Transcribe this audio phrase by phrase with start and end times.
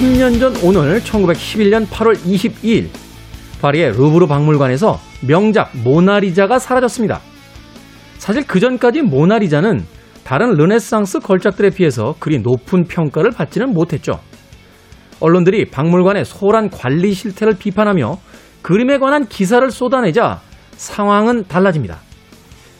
[0.00, 2.88] 110년 전 오늘 1911년 8월 22일
[3.60, 7.20] 파리의 루브르 박물관에서 명작 모나리자가 사라졌습니다.
[8.16, 9.84] 사실 그 전까지 모나리자는
[10.24, 14.20] 다른 르네상스 걸작들에 비해서 그리 높은 평가를 받지는 못했죠.
[15.20, 18.18] 언론들이 박물관의 소홀한 관리 실태를 비판하며
[18.62, 20.40] 그림에 관한 기사를 쏟아내자
[20.78, 21.98] 상황은 달라집니다.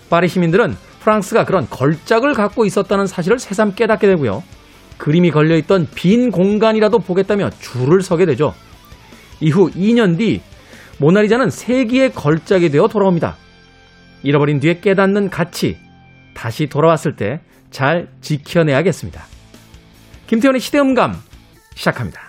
[0.08, 4.42] 파리 시민들은 프랑스가 그런 걸작을 갖고 있었다는 사실을 새삼 깨닫게 되고요.
[5.00, 8.54] 그림이 걸려있던 빈 공간이라도 보겠다며 줄을 서게 되죠.
[9.40, 10.40] 이후 2년 뒤
[10.98, 13.36] 모나리자는 세기의 걸작이 되어 돌아옵니다.
[14.22, 15.78] 잃어버린 뒤에 깨닫는 가치,
[16.34, 19.22] 다시 돌아왔을 때 잘 지켜내야겠습니다.
[20.26, 21.14] 김태현의 시대음감
[21.74, 22.20] 시작합니다.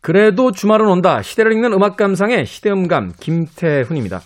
[0.00, 1.20] 그래도 주말은 온다.
[1.22, 4.22] 시대를 읽는 음악 감상의 시대음감 김태훈입니다.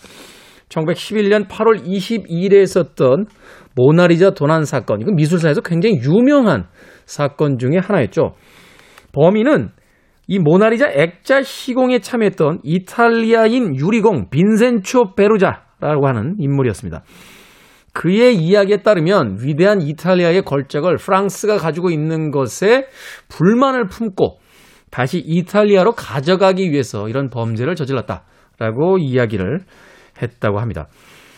[0.69, 3.25] 1911년 8월 22일에 있었던
[3.75, 5.01] 모나리자 도난 사건.
[5.01, 6.67] 이건 미술사에서 굉장히 유명한
[7.05, 8.35] 사건 중의 하나였죠.
[9.13, 9.69] 범인은
[10.27, 17.03] 이 모나리자 액자 시공에 참여했던 이탈리아인 유리공 빈센초 베루자라고 하는 인물이었습니다.
[17.93, 22.87] 그의 이야기에 따르면 위대한 이탈리아의 걸작을 프랑스가 가지고 있는 것에
[23.29, 24.39] 불만을 품고
[24.91, 29.59] 다시 이탈리아로 가져가기 위해서 이런 범죄를 저질렀다라고 이야기를
[30.21, 30.87] 했다고 합니다.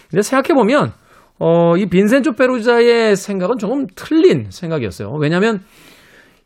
[0.10, 0.92] 근데 생각해보면,
[1.40, 5.12] 어, 이 빈센조 페루자의 생각은 조금 틀린 생각이었어요.
[5.20, 5.62] 왜냐하면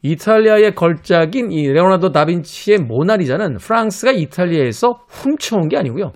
[0.02, 6.12] 이탈리아의 걸작인 이 레오나르도 다빈치의 모나리자는 프랑스가 이탈리아에서 훔쳐온 게 아니고요.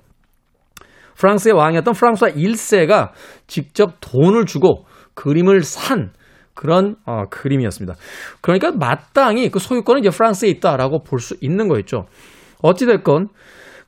[1.17, 3.11] 프랑스의 왕이었던 프랑스와 1세가
[3.47, 6.11] 직접 돈을 주고 그림을 산
[6.55, 7.95] 그런 어, 그림이었습니다.
[8.41, 12.06] 그러니까 마땅히 그 소유권은 이제 프랑스에 있다라고 볼 수 있는 거였죠.
[12.62, 13.28] 어찌됐건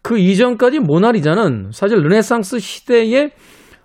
[0.07, 3.31] 그 이전까지 모나리자는 사실 르네상스 시대의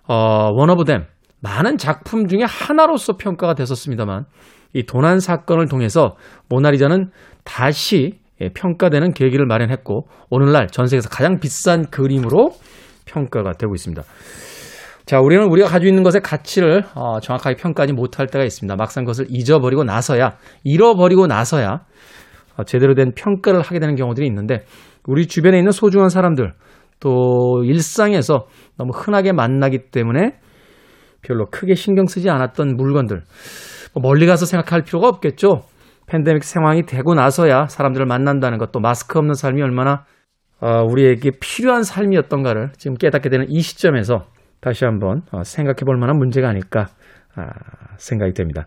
[0.07, 1.03] 어, 원어브댐
[1.41, 4.23] 많은 작품 중에 하나로서 평가가 됐었습니다만
[4.71, 6.15] 이 도난 사건을 통해서
[6.47, 7.09] 모나리자는
[7.43, 12.51] 다시 예, 평가되는 계기를 마련했고 오늘날 전 세계에서 가장 비싼 그림으로
[13.03, 14.01] 평가가 되고 있습니다.
[15.05, 18.77] 자, 우리는 우리가 가지고 있는 것의 가치를 어, 정확하게 평가하지 못할 때가 있습니다.
[18.77, 21.81] 막상 그것을 잊어버리고 나서야, 잃어버리고 나서야
[22.55, 24.63] 어, 제대로 된 평가를 하게 되는 경우들이 있는데
[25.07, 26.53] 우리 주변에 있는 소중한 사람들
[26.99, 28.47] 또 일상에서
[28.77, 30.39] 너무 흔하게 만나기 때문에
[31.21, 33.23] 별로 크게 신경 쓰지 않았던 물건들
[33.93, 35.61] 뭐 멀리 가서 생각할 필요가 없겠죠.
[36.07, 40.05] 팬데믹 상황이 되고 나서야 사람들을 만난다는 것도 마스크 없는 삶이 얼마나
[40.59, 44.25] 어, 우리에게 필요한 삶이었던가를 지금 깨닫게 되는 이 시점에서
[44.61, 46.87] 다시 한번 어, 생각해 볼 만한 문제가 아닐까
[47.35, 47.47] 아,
[47.97, 48.65] 생각이 됩니다.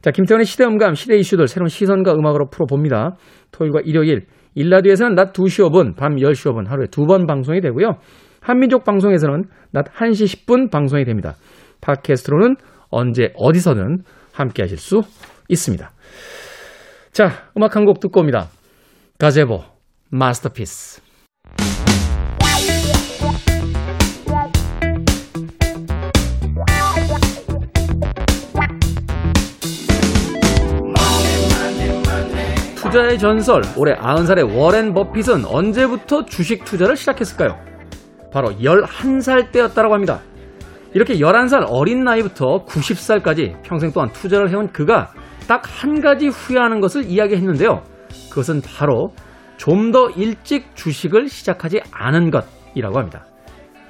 [0.00, 3.16] 자, 김태원의 시대음감, 시대 이슈들 새로운 시선과 음악으로 풀어봅니다.
[3.52, 7.98] 토요일과 일요일, 일라디오에서는 낮 2시 5분, 밤 10시 5분 하루에 두 번 방송이 되고요.
[8.40, 11.34] 한민족 방송에서는 낮 1시 10분 방송이 됩니다.
[11.80, 12.56] 팟캐스트로는
[12.90, 13.98] 언제 어디서든
[14.32, 15.02] 함께 하실 수
[15.48, 15.90] 있습니다.
[17.12, 18.48] 자, 음악 한 곡 듣고 옵니다.
[19.18, 19.60] Gazebo,
[20.10, 21.02] Masterpiece.
[32.94, 37.58] 투자의 전설, 올해 90살의 워렌 버핏은 언제부터 주식 투자를 시작했을까요?
[38.32, 40.20] 바로 11살 때였다고 합니다.
[40.92, 45.10] 이렇게 11살 어린 나이부터 90살까지 평생 동안 투자를 해온 그가
[45.48, 47.82] 딱 한 가지 후회하는 것을 이야기했는데요.
[48.30, 49.12] 그것은 바로
[49.56, 53.24] 좀 더 일찍 주식을 시작하지 않은 것이라고 합니다.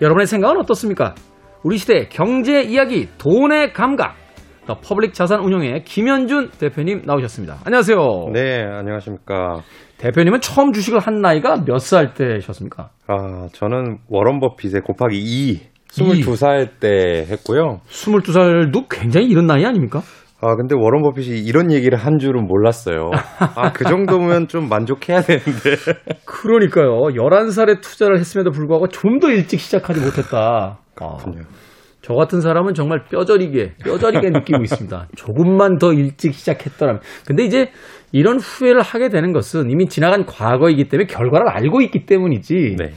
[0.00, 1.14] 여러분의 생각은 어떻습니까?
[1.62, 4.16] 우리 시대 경제 이야기, 돈의 감각.
[4.66, 7.58] 더 퍼블릭 자산 운용의 김현준 대표님 나오셨습니다.
[7.66, 7.98] 안녕하세요.
[8.32, 9.60] 네, 안녕하십니까.
[9.98, 12.88] 대표님은 처음 주식을 한 나이가 몇 살 때셨습니까?
[13.06, 15.60] 아, 저는 워런 버핏의 곱하기 2,
[15.90, 17.80] 22살 때 했고요.
[17.88, 20.00] 22살도 굉장히 이른 나이 아닙니까?
[20.40, 23.10] 아, 근데 워런 버핏이 이런 얘기를 한 줄은 몰랐어요.
[23.38, 25.76] 아, 그 정도면 좀 만족해야 되는데.
[26.24, 26.88] 그러니까요.
[27.14, 30.78] 11살에 투자를 했음에도 불구하고 좀 더 일찍 시작하지 못했다.
[30.94, 31.42] 그렇군요.
[31.42, 31.73] 아.
[32.04, 35.08] 저 같은 사람은 정말 뼈저리게, 뼈저리게 느끼고 있습니다.
[35.16, 37.00] 조금만 더 일찍 시작했더라면.
[37.26, 37.70] 근데 이제
[38.12, 42.76] 이런 후회를 하게 되는 것은 이미 지나간 과거이기 때문에 결과를 알고 있기 때문이지.
[42.78, 42.90] 네.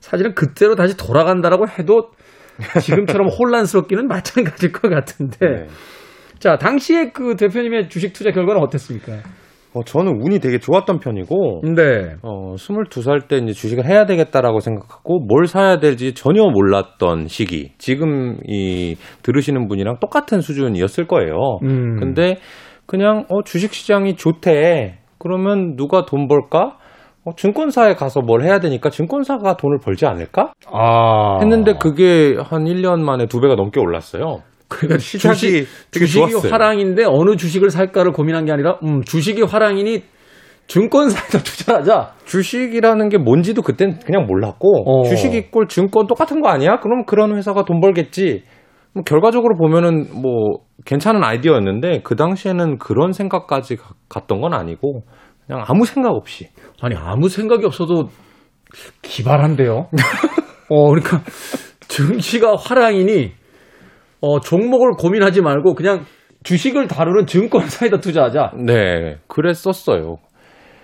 [0.00, 2.08] 사실은 그때로 다시 돌아간다라고 해도
[2.80, 5.46] 지금처럼 혼란스럽기는 마찬가지일 것 같은데.
[5.46, 5.66] 네.
[6.38, 9.12] 자, 당시에 그 대표님의 주식 투자 결과는 어땠습니까?
[9.74, 12.14] 어, 저는 운이 되게 좋았던 편이고, 네.
[12.22, 17.72] 어, 22살 때 이제 주식을 해야 되겠다라고 생각하고, 뭘 사야 될지 전혀 몰랐던 시기.
[17.78, 21.58] 지금 이, 들으시는 분이랑 똑같은 수준이었을 거예요.
[21.62, 22.00] 음.
[22.00, 22.38] 근데
[22.86, 24.98] 그냥, 어, 주식 시장이 좋대.
[25.18, 26.78] 그러면 누가 돈 벌까?
[27.24, 30.52] 어, 증권사에 가서 뭘 해야 되니까 증권사가 돈을 벌지 않을까?
[30.72, 31.38] 아.
[31.40, 34.38] 했는데 그게 한 1년 만에 두 배가 넘게 올랐어요.
[34.68, 36.52] 그러니까 시작이 주식, 되게 주식이 좋았어요.
[36.52, 40.02] 화랑인데 어느 주식을 살까를 고민한 게 아니라 음, 주식이 화랑이니
[40.66, 42.12] 증권사에다 투자하자.
[42.26, 45.04] 주식이라는 게 뭔지도 그땐 그냥 몰랐고 어.
[45.08, 46.80] 주식 이꼴 증권 똑같은 거 아니야?
[46.80, 48.42] 그럼 그런 회사가 돈 벌겠지.
[48.92, 55.02] 뭐 결과적으로 보면은 뭐 괜찮은 아이디어였는데 그 당시에는 그런 생각까지 가- 갔던 건 아니고
[55.46, 56.48] 그냥 아무 생각 없이
[56.82, 58.08] 아니 아무 생각이 없어도
[59.02, 59.88] 기발한데요.
[60.70, 61.22] 어 그러니까
[61.88, 63.32] 증시가 화랑이니
[64.20, 66.04] 어 종목을 고민하지 말고 그냥
[66.42, 68.52] 주식을 다루는 증권사에다 투자하자.
[68.66, 70.16] 네 그랬었어요.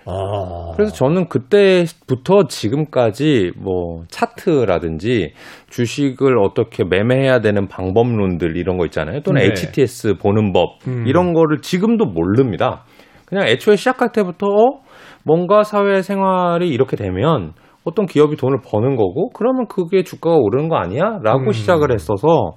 [0.07, 5.33] 아 그래서 저는 그때부터 지금까지 뭐 차트라든지
[5.69, 9.21] 주식을 어떻게 매매해야 되는 방법론들 이런 거 있잖아요.
[9.21, 9.47] 또는 네.
[9.47, 11.05] HTS 보는 법 음.
[11.07, 12.83] 이런 거를 지금도 모릅니다.
[13.25, 14.81] 그냥 애초에 시작할 때부터 어?
[15.23, 17.53] 뭔가 사회 생활이 이렇게 되면
[17.83, 21.19] 어떤 기업이 돈을 버는 거고 그러면 그게 주가가 오르는 거 아니야?
[21.23, 21.51] 라고 음.
[21.51, 22.51] 시작을 했어서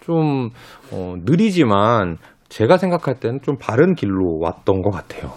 [0.00, 0.50] 좀
[0.92, 2.16] 어, 느리지만
[2.48, 5.32] 제가 생각할 때는 좀 바른 길로 왔던 것 같아요.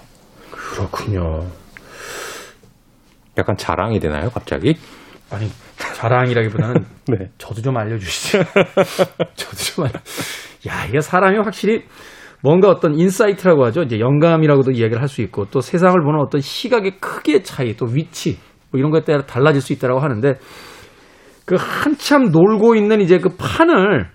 [0.51, 1.41] 그렇군요.
[3.37, 4.75] 약간 자랑이 되나요, 갑자기?
[5.31, 7.29] 아니 자랑이라기보다는 네.
[7.37, 8.39] 저도 좀 알려주시죠.
[9.35, 9.93] 저도 좀 알려.
[10.67, 11.83] 야 이게 사람이 확실히
[12.41, 13.83] 뭔가 어떤 insight라고 하죠.
[13.83, 18.37] 이제 영감이라고도 이야기를 할 수 있고 또 세상을 보는 어떤 시각의 크기의 차이, 또 위치
[18.71, 20.33] 뭐 이런 것에 따라 달라질 수 있다라고 하는데
[21.45, 24.09] 그 한참 놀고 있는 이제 그 판을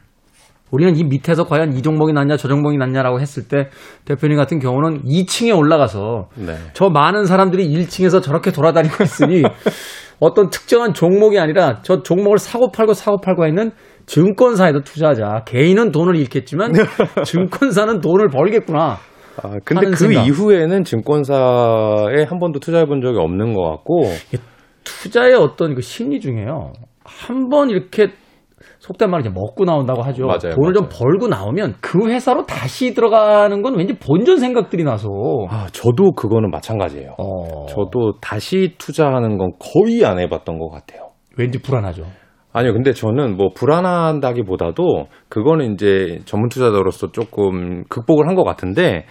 [0.70, 3.68] 우리는 이 밑에서 과연 이 종목이 낫냐 저 종목이 낫냐라고 했을 때
[4.04, 6.54] 대표님 같은 경우는 2층에 올라가서 네.
[6.74, 9.42] 저 많은 사람들이 1층에서 저렇게 돌아다니고 있으니
[10.20, 13.70] 어떤 특정한 종목이 아니라 저 종목을 사고 팔고 사고 팔고 있는
[14.06, 15.44] 증권사에도 투자하자.
[15.46, 16.72] 개인은 돈을 잃겠지만
[17.24, 18.96] 증권사는 돈을 벌겠구나.
[19.42, 20.26] 아, 근데 그 생각.
[20.26, 24.04] 이후에는 증권사에 한 번도 투자해 본 적이 없는 것 같고,
[24.82, 26.72] 투자의 어떤 그 심리 중에요.
[27.04, 28.08] 한 번 이렇게
[28.78, 30.26] 속된 말로 이제 먹고 나온다고 하죠.
[30.26, 30.98] 맞아요, 돈을 좀 맞아요.
[30.98, 35.08] 벌고 나오면 그 회사로 다시 들어가는 건 왠지 본전 생각들이 나서.
[35.50, 37.14] 아, 저도 그거는 마찬가지예요.
[37.18, 41.10] 어, 저도 다시 투자하는 건 거의 안 해봤던 것 같아요.
[41.36, 42.04] 왠지 불안하죠.
[42.52, 49.04] 아니요, 근데 저는 뭐 불안한다기보다도 그거는 이제 전문 투자자로서 조금 극복을 한 것 같은데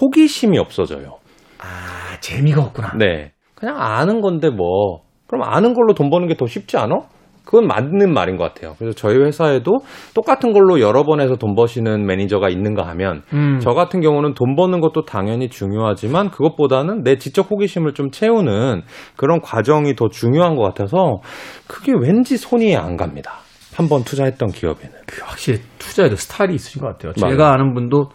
[0.00, 1.18] 호기심이 없어져요.
[1.58, 2.94] 아, 재미가 없구나.
[2.98, 3.32] 네.
[3.54, 6.96] 그냥 아는 건데 뭐, 그럼 아는 걸로 돈 버는 게 더 쉽지 않아?
[7.44, 8.74] 그건 맞는 말인 것 같아요.
[8.78, 9.78] 그래서 저희 회사에도
[10.14, 13.58] 똑같은 걸로 여러 번 해서 돈 버시는 매니저가 있는가 하면 음.
[13.60, 18.82] 저 같은 경우는 돈 버는 것도 당연히 중요하지만 그것보다는 내 지적 호기심을 좀 채우는
[19.16, 21.18] 그런 과정이 더 중요한 것 같아서
[21.66, 23.34] 그게 왠지 손이 안 갑니다.
[23.76, 24.92] 한 번 투자했던 기업에는.
[25.06, 27.12] 그 확실히 투자에도 스타일이 있으신 것 같아요.
[27.20, 27.32] 맞아요.
[27.32, 28.08] 제가 아는 분도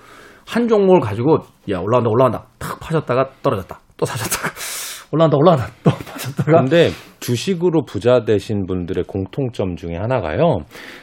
[0.48, 1.40] 한 종목을 가지고
[1.70, 4.50] 야 올라간다 올라간다 탁 파셨다가 떨어졌다 또 사셨다가
[5.11, 6.89] 올라간다 올라간다 또 파셨다가 근데
[7.19, 10.59] 주식으로 부자 되신 분들의 공통점 중에 하나가요.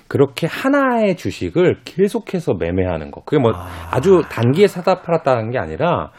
[0.08, 3.22] 그렇게 하나의 주식을 계속해서 매매하는 거.
[3.24, 4.00] 그게 뭐 아...
[4.00, 6.10] 주 단기에 사다 팔았다는 게 아니라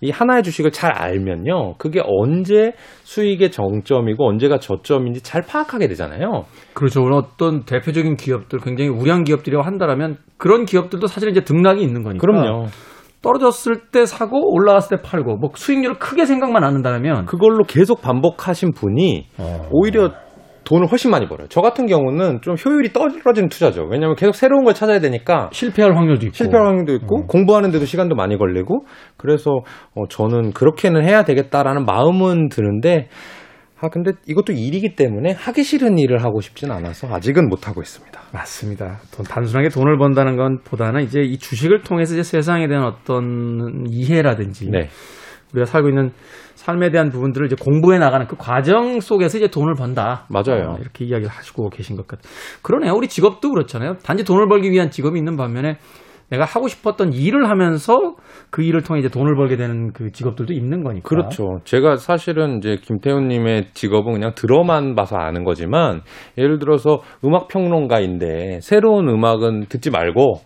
[0.00, 1.76] 이 하나의 주식을 잘 알면요.
[1.78, 2.72] 그게 언제
[3.04, 6.44] 수익의 정점이고 언제가 저점인지 잘 파악하게 되잖아요.
[6.74, 7.02] 그렇죠.
[7.02, 12.20] 오늘 어떤 대표적인 기업들 굉장히 우량 기업들이라고 한다라면 그런 기업들도 사실 이제 등락이 있는 거니까.
[12.20, 12.66] 그럼요.
[13.24, 18.72] 떨어졌을 때 사고 올라갔을 때 팔고 뭐 수익률을 크게 생각만 안 한다면 그걸로 계속 반복하신
[18.72, 19.68] 분이 어.
[19.72, 20.10] 오히려
[20.64, 21.46] 돈을 훨씬 많이 벌어요.
[21.48, 23.82] 저 같은 경우는 좀 효율이 떨어지는 투자죠.
[23.82, 28.36] 왜냐하면 계속 새로운 걸 찾아야 되니까 실패할 확률도 있고 실패할 확률도 있고 공부하는데도 시간도 많이
[28.38, 28.84] 걸리고
[29.16, 29.60] 그래서
[29.94, 33.08] 어, 저는 그렇게는 해야 되겠다라는 마음은 드는데
[33.80, 38.20] 아 근데 이것도 일이기 때문에 하기 싫은 일을 하고 싶진 않아서 아직은 못 하고 있습니다.
[38.32, 39.00] 맞습니다.
[39.14, 44.70] 돈, 단순하게 돈을 번다는 건 보다는 이제 이 주식을 통해서 이제 세상에 대한 어떤 이해라든지
[44.70, 44.88] 네.
[45.52, 46.10] 우리가 살고 있는
[46.54, 50.26] 삶에 대한 부분들을 이제 공부해 나가는 그 과정 속에서 이제 돈을 번다.
[50.28, 50.72] 맞아요.
[50.72, 52.32] 어, 이렇게 이야기를 하시고 계신 것 같아요.
[52.62, 52.92] 그러네요.
[52.94, 53.94] 우리 직업도 그렇잖아요.
[54.02, 55.76] 단지 돈을 벌기 위한 직업이 있는 반면에
[56.30, 58.16] 내가 하고 싶었던 일을 하면서
[58.50, 61.08] 그 일을 통해 이제 돈을 벌게 되는 그 직업들도 있는 거니까.
[61.08, 61.58] 그렇죠.
[61.64, 66.00] 제가 사실은 이제 김태훈님의 직업은 그냥 들어만 봐서 아는 거지만
[66.38, 70.40] 예를 들어서 음악 평론가인데 새로운 음악은 듣지 말고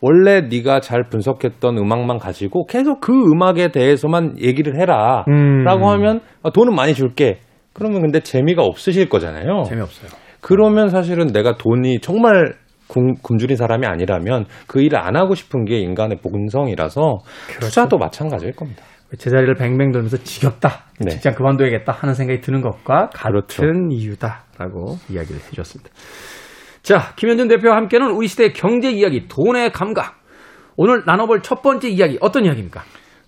[0.00, 5.24] 원래 네가 잘 분석했던 음악만 가지고 계속 그 음악에 대해서만 얘기를 해라.
[5.28, 5.64] 음.
[5.64, 7.40] 라고 하면 아, 돈은 많이 줄게.
[7.72, 9.64] 그러면 근데 재미가 없으실 거잖아요.
[9.64, 10.10] 재미없어요.
[10.40, 12.54] 그러면 사실은 내가 돈이 정말
[12.88, 17.18] 굶, 굶주린 사람이 아니라면 그 일을 안 하고 싶은 게 인간의 본성이라서
[17.60, 18.82] 투자도 마찬가지일 겁니다.
[19.16, 20.84] 제자리를 뱅뱅 돌면서 지겹다.
[21.00, 21.10] 네.
[21.10, 23.64] 직장 그만둬야겠다 하는 생각이 드는 것과 같은 그렇죠.
[23.90, 25.90] 이유다라고 이야기를 해주셨습니다.
[26.82, 30.18] 자, 김현준 대표와 함께는 우리 시대의 경제 이야기, 돈의 감각.
[30.76, 32.82] 오늘 나눠볼 첫 번째 이야기 어떤 이야기입니까?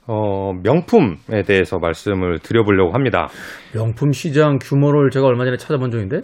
[0.06, 3.28] 어, 명품에 대해서 말씀을 드려보려고 합니다.
[3.72, 6.20] 명품 시장 규모를 제가 얼마 전에 찾아본 적인데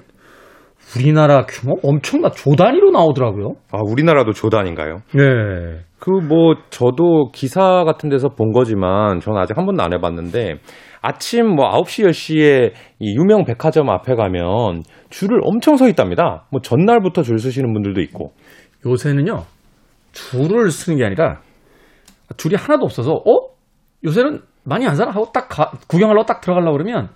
[0.95, 3.55] 우리나라 규모 엄청나 조 단위로 나오더라고요.
[3.73, 4.99] 아, 우리나라도 조단인가요?
[5.15, 5.23] 네.
[5.99, 10.57] 그 뭐 저도 기사 같은 데서 본 거지만 저는 아직 한 번도 안 해봤는데
[11.03, 16.45] 아침 뭐 9시 10시에 이 유명 백화점 앞에 가면 줄을 엄청 서 있답니다.
[16.51, 18.33] 뭐 전날부터 줄 서시는 분들도 있고.
[18.85, 19.43] 요새는요
[20.13, 21.41] 줄을 쓰는 게 아니라
[22.37, 23.49] 줄이 하나도 없어서 어
[24.05, 27.09] 요새는 많이 안 사나 하고 딱 가- 구경하려고 딱 들어가려고 그러면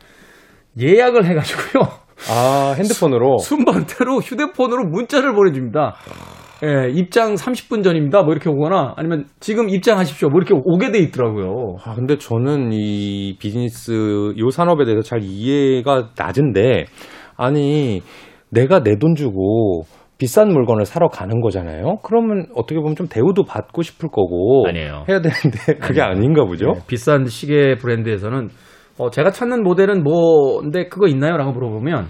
[0.81, 1.83] 예약을 해가지고요
[2.29, 3.39] 아 핸드폰으로.
[3.39, 5.95] 순번대로 휴대폰으로 문자를 보내줍니다.
[6.63, 8.23] 예, 입장 30분 전입니다.
[8.23, 10.29] 뭐 이렇게 오거나 아니면 지금 입장하십시오.
[10.29, 11.77] 뭐 이렇게 오게 돼 있더라고요.
[11.85, 16.85] 아 근데 저는 이 비즈니스 요 산업에 대해서 잘 이해가 낮은데
[17.37, 18.03] 아니
[18.51, 19.85] 내가 내 돈 주고
[20.19, 21.97] 비싼 물건을 사러 가는 거잖아요.
[22.03, 25.07] 그러면 어떻게 보면 좀 대우도 받고 싶을 거고 아니에요.
[25.09, 26.75] 해야 되는데 그게 아닌가 보죠.
[26.77, 28.49] 예, 비싼 시계 브랜드에서는
[29.01, 31.39] 어, 제가 찾는 모델은 뭐인데 그거 있나요?
[31.39, 32.09] 라고 물어보면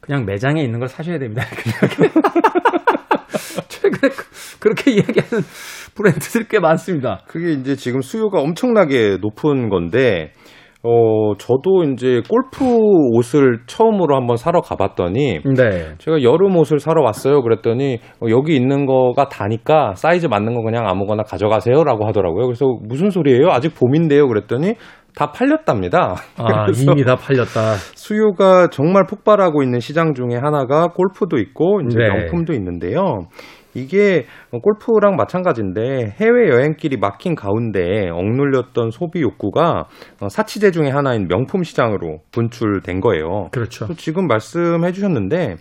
[0.00, 1.42] 그냥 매장에 있는 걸 사셔야 됩니다.
[3.68, 5.44] 최근에 그- 그렇게 이야기하는
[5.96, 7.22] 브랜드들 꽤 많습니다.
[7.26, 10.30] 그게 이제 지금 수요가 엄청나게 높은 건데,
[10.84, 12.64] 어, 저도 이제 골프
[13.16, 15.94] 옷을 처음으로 한번 사러 가봤더니, 네.
[15.98, 17.42] 제가 여름 옷을 사러 왔어요.
[17.42, 21.82] 그랬더니, 어, 여기 있는 거가 다니까 사이즈 맞는 거 그냥 아무거나 가져가세요.
[21.82, 22.46] 라고 하더라고요.
[22.46, 23.48] 그래서 무슨 소리예요?
[23.50, 24.28] 아직 봄인데요.
[24.28, 24.74] 그랬더니,
[25.14, 26.14] 다 팔렸답니다.
[26.36, 27.74] 아, 이미 다 팔렸다.
[27.94, 32.08] 수요가 정말 폭발하고 있는 시장 중에 하나가 골프도 있고 이제 네.
[32.08, 33.26] 명품도 있는데요.
[33.74, 39.84] 이게 골프랑 마찬가지인데 해외 여행길이 막힌 가운데 억눌렸던 소비 욕구가
[40.20, 43.48] 어, 사치제 중에 하나인 명품 시장으로 분출된 거예요.
[43.52, 43.86] 그렇죠.
[43.86, 45.56] 또 지금 말씀해 주셨는데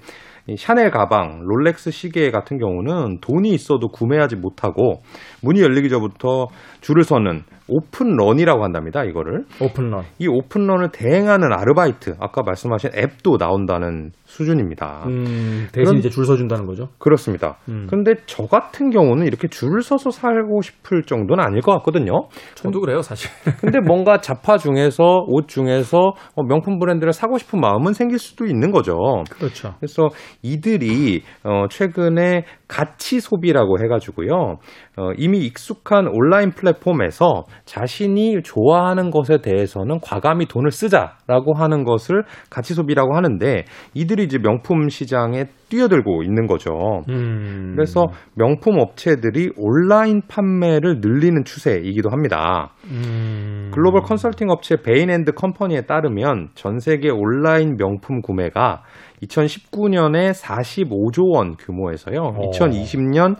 [0.49, 5.01] 이 샤넬 가방, 롤렉스 시계 같은 경우는 돈이 있어도 구매하지 못하고
[5.43, 6.47] 문이 열리기 전부터
[6.79, 9.03] 줄을 서는 오픈런이라고 한답니다.
[9.03, 10.03] 이거를 오픈런.
[10.19, 15.03] 이 오픈런을 대행하는 아르바이트, 아까 말씀하신 앱도 나온다는 수준입니다.
[15.07, 16.89] 음, 대신 그런- 이제 줄 서준다는 거죠.
[16.97, 17.57] 그렇습니다.
[17.69, 17.87] 음.
[17.89, 22.27] 근데 저 같은 경우는 이렇게 줄을 서서 살고 싶을 정도는 아닐 것 같거든요.
[22.55, 23.29] 저도 그래요, 사실.
[23.61, 28.71] 근데 뭔가 잡화 중에서 옷 중에서 어, 명품 브랜드를 사고 싶은 마음은 생길 수도 있는
[28.71, 28.93] 거죠.
[29.31, 29.73] 그렇죠.
[29.79, 30.09] 그래서
[30.41, 34.57] 이들이 어, 최근에 가치 소비라고 해가지고요.
[34.97, 42.73] 어, 이미 익숙한 온라인 플랫폼에서 자신이 좋아하는 것에 대해서는 과감히 돈을 쓰자라고 하는 것을 가치
[42.73, 47.03] 소비라고 하는데 이들이 이제 명품 시장에 뛰어들고 있는 거죠.
[47.09, 47.73] 음.
[47.75, 52.71] 그래서 명품 업체들이 온라인 판매를 늘리는 추세이기도 합니다.
[52.85, 53.71] 음.
[53.73, 58.83] 글로벌 컨설팅 업체 베인앤드 컴퍼니에 따르면 전 세계 온라인 명품 구매가
[59.23, 62.19] 2019년에 45조 원 규모에서요.
[62.19, 62.49] 어.
[62.51, 63.35] 2020년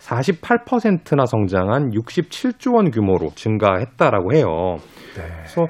[0.00, 4.76] 48%나 성장한 67조 원 규모로 증가했다라고 해요.
[5.16, 5.22] 네.
[5.36, 5.66] 그래서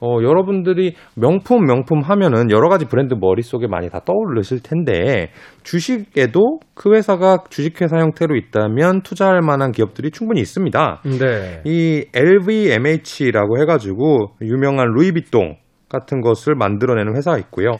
[0.00, 5.30] 어, 여러분들이 명품 명품 하면은 여러 가지 브랜드 머릿속에 많이 다 떠오르실 텐데
[5.62, 11.02] 주식에도 그 회사가 주식회사 형태로 있다면 투자할 만한 기업들이 충분히 있습니다.
[11.18, 11.62] 네.
[11.64, 15.56] 이 LVMH라고 해가지고 유명한 루이비통
[15.94, 17.76] 같은 것을 만들어내는 회사가 있고요.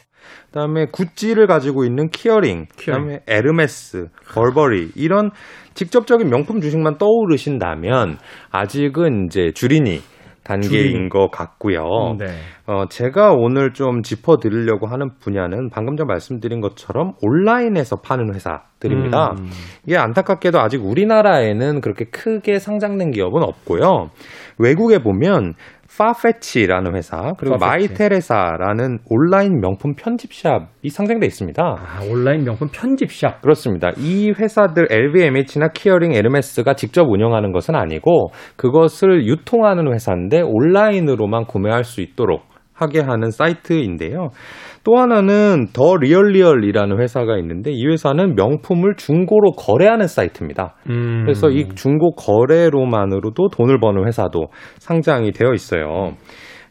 [0.47, 5.29] 그다음에 구찌를 가지고 있는 키어링, 그다음에 에르메스, 버버리 이런
[5.75, 8.17] 직접적인 명품 주식만 떠오르신다면
[8.51, 9.99] 아직은 이제 주린이
[10.45, 11.09] 단계인 주린이.
[11.09, 12.15] 것 같고요.
[12.19, 12.27] 네.
[12.67, 19.31] 어, 제가 오늘 좀 짚어드리려고 하는 분야는 방금 전 말씀드린 것처럼 온라인에서 파는 회사들입니다.
[19.39, 19.49] 음.
[19.87, 24.11] 이게 안타깝게도 아직 우리나라에는 그렇게 크게 상장된 기업은 없고요.
[24.59, 25.53] 외국에 보면
[25.97, 27.89] 파페치라는 회사 그리고 파페치.
[27.89, 31.63] 마이테레사라는 온라인 명품 편집샵이 상장돼 있습니다.
[31.63, 33.41] 아, 온라인 명품 편집샵.
[33.41, 33.91] 그렇습니다.
[33.97, 42.01] 이 회사들 LVMH나 키어링, 에르메스가 직접 운영하는 것은 아니고 그것을 유통하는 회사인데 온라인으로만 구매할 수
[42.01, 44.29] 있도록 하게 하는 사이트인데요.
[44.83, 50.75] 또 하나는 더 리얼리얼이라는 회사가 있는데 이 회사는 명품을 중고로 거래하는 사이트입니다.
[50.89, 51.23] 음.
[51.23, 56.11] 그래서 이 중고 거래로만으로도 돈을 버는 회사도 상장이 되어 있어요.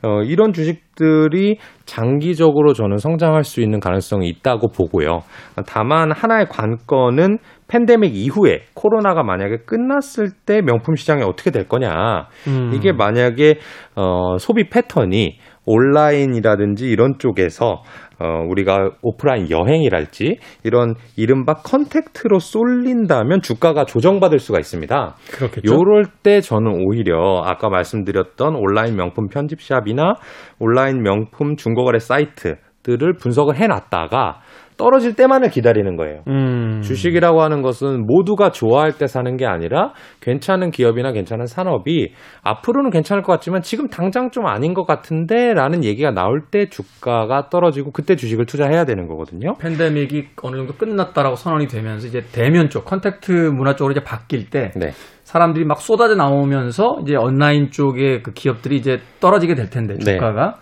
[0.04, 1.56] 어, 이런 주식들이
[1.86, 5.20] 장기적으로 저는 성장할 수 있는 가능성이 있다고 보고요.
[5.66, 12.28] 다만 하나의 관건은 팬데믹 이후에 코로나가 만약에 끝났을 때 명품 시장이 어떻게 될 거냐.
[12.48, 12.72] 음.
[12.74, 13.58] 이게 만약에
[13.96, 17.82] 어, 소비 패턴이 온라인이라든지 이런 쪽에서
[18.20, 25.14] 어, 우리가 오프라인 여행이랄지 이런 이른바 contact로 쏠린다면 주가가 조정받을 수가 있습니다.
[25.32, 25.74] 그렇겠죠.
[25.74, 30.14] 요럴 때 저는 오히려 아까 말씀드렸던 온라인 명품 편집샵이나
[30.58, 34.40] 온라인 명품 중고거래 사이트 들을 분석을 해놨다가
[34.76, 36.22] 떨어질 때만을 기다리는 거예요.
[36.28, 36.80] 음.
[36.82, 42.12] 주식이라고 하는 것은 모두가 좋아할 때 사는 게 아니라 괜찮은 기업이나 괜찮은 산업이
[42.42, 47.48] 앞으로는 괜찮을 것 같지만 지금 당장 좀 아닌 것 같은데 라는 얘기가 나올 때 주가가
[47.50, 49.54] 떨어지고 그때 주식을 투자해야 되는 거거든요.
[49.58, 54.72] 팬데믹이 어느 정도 끝났다라고 선언이 되면서 이제 대면 쪽 contact 문화 쪽으로 이제 바뀔 때
[54.76, 54.90] 네.
[55.22, 60.14] 사람들이 막 쏟아져 나오면서 이제 온라인 쪽의 그 기업들이 이제 떨어지게 될 텐데 네.
[60.14, 60.56] 주가가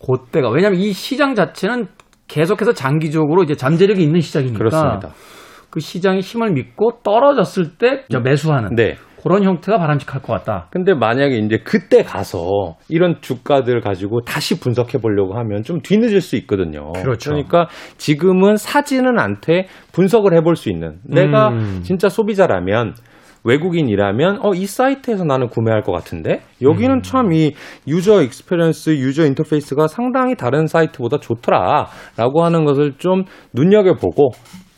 [0.00, 1.88] 그때가 왜냐하면 이 시장 자체는
[2.28, 5.10] 계속해서 장기적으로 이제 잠재력이 있는 시장이니까 그렇습니다.
[5.70, 8.96] 그 시장의 힘을 믿고 떨어졌을 때 매수하는 네.
[9.22, 10.68] 그런 형태가 바람직할 것 같다.
[10.70, 16.36] 근데 만약에 이제 그때 가서 이런 주가들 가지고 다시 분석해 보려고 하면 좀 뒤늦을 수
[16.36, 16.92] 있거든요.
[16.92, 17.32] 그렇죠.
[17.32, 17.66] 그러니까
[17.96, 21.80] 지금은 사지는 않되 분석을 해볼 수 있는 내가 음.
[21.82, 22.94] 진짜 소비자라면
[23.44, 27.02] 외국인이라면 어 이 사이트에서 나는 구매할 것 같은데 여기는 음.
[27.02, 27.52] 참이
[27.86, 34.30] user experience user interface가 상당히 다른 사이트보다 좋더라라고 하는 것을 좀 눈여겨 보고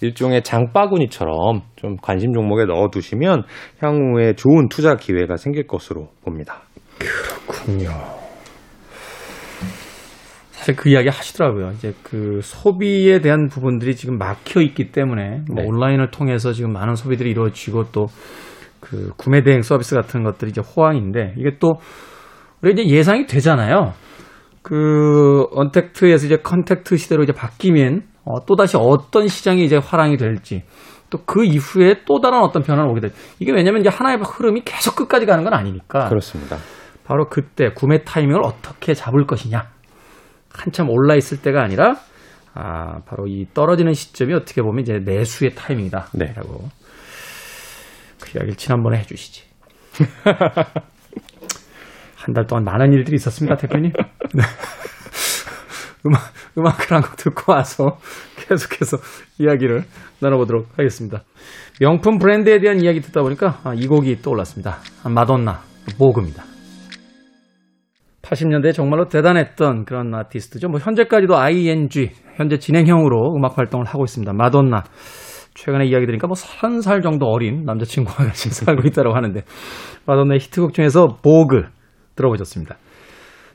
[0.03, 3.45] 일종의 장바구니처럼 좀 관심 종목에 넣어두시면
[3.81, 6.61] 향후에 좋은 투자 기회가 생길 것으로 봅니다.
[6.99, 7.91] 그렇군요.
[10.51, 11.71] 사실 그 이야기 하시더라고요.
[11.71, 15.65] 이제 그 소비에 대한 부분들이 지금 막혀 있기 때문에 뭐 네.
[15.67, 18.09] 온라인을 통해서 지금 많은 소비들이 이루어지고 또
[18.81, 21.75] 그 구매 대행 서비스 같은 것들이 이제 호황인데 이게 또
[22.63, 23.93] 우리가 이제 예상이 되잖아요.
[24.63, 30.65] 그 untact에서 이제 contact 시대로 이제 바뀌면 어, 또 다시 어떤 시장이 이제 활황이 될지
[31.11, 33.11] 또 그 이후에 또 다른 어떤 변화가 오게 될
[33.41, 36.57] 이게 왜냐면 이제 하나의 흐름이 계속 끝까지 가는 건 아니니까 그렇습니다.
[37.05, 39.69] 바로 그때 구매 타이밍을 어떻게 잡을 것이냐.
[40.53, 41.97] 한참 올라 있을 때가 아니라
[42.55, 46.09] 아, 바로 이 떨어지는 시점이 어떻게 보면 이제 매수의 타이밍이다.
[46.15, 46.33] 네.
[46.37, 46.69] 라고
[48.21, 49.45] 그 이야기를 지난번에 해 주시지.
[52.17, 53.93] 한 달 동안 많은 일들이 있었습니다, 대표님.
[54.35, 54.43] 네.
[56.07, 56.21] 음악,
[56.57, 57.99] 음악을 한 곡 듣고 와서
[58.37, 58.99] 계속해서
[59.39, 59.85] 이야기를
[60.21, 61.23] 나눠보도록 하겠습니다.
[61.81, 64.79] 명품 브랜드에 대한 이야기 듣다 보니까 아, 이 곡이 떠올랐습니다.
[65.03, 65.61] 아, 마돈나,
[65.99, 66.45] 모그입니다.
[68.23, 70.69] 80년대에 정말로 대단했던 그런 아티스트죠.
[70.69, 74.33] 뭐 현재까지도 ING 현재 진행형으로 음악 활동을 하고 있습니다.
[74.35, 74.85] 마돈나.
[75.61, 79.43] 최근에 이야기 드리니까 뭐 30살 정도 어린 남자친구와 같이 살고 있다고 하는데
[80.07, 81.65] 마돈나의 히트곡 중에서 보그
[82.17, 82.77] 들어보셨습니다.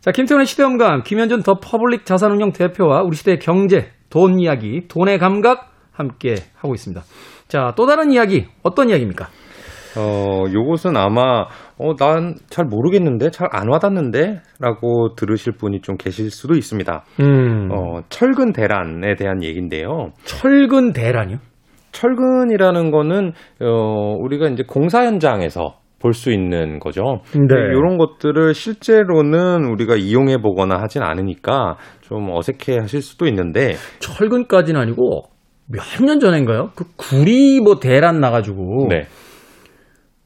[0.01, 5.71] 자, 김태훈의 시대음감, 김현준 더 퍼블릭 자산운용 대표와 우리 시대의 경제, 돈 이야기, 돈의 감각
[5.91, 7.01] 함께 하고 있습니다.
[7.47, 9.27] 자, 또 다른 이야기, 어떤 이야기입니까?
[9.97, 11.45] 어, 요것은 아마,
[11.79, 14.41] 어, 난 잘 모르겠는데, 잘 안 와닿는데?
[14.59, 17.03] 라고 들으실 분이 좀 계실 수도 있습니다.
[17.21, 20.11] 음, 어, 철근 대란에 대한 얘기인데요.
[20.25, 21.37] 철근 대란이요?
[21.95, 23.31] 철근이라는 거는,
[23.61, 27.21] 어, 우리가 이제 공사 현장에서 볼수 있는 거죠.
[27.33, 27.55] 네.
[27.71, 35.23] 이런 것들을 실제로는 우리가 이용해 보거나 하진 않으니까 좀 어색해 하실 수도 있는데, 철근까지는 아니고
[35.67, 36.69] 몇 년 전인가요?
[36.75, 39.07] 그 구리 뭐 대란 나가지고 네.